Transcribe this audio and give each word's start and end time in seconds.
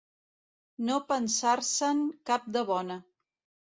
No 0.87 0.95
pensar-se'n 1.13 2.05
cap 2.33 2.53
de 2.59 2.69
bona. 2.75 3.03